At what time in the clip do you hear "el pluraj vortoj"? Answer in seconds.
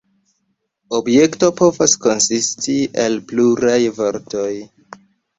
3.03-4.49